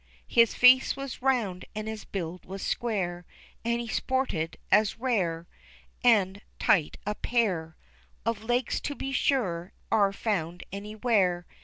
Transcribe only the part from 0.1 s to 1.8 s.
His face was round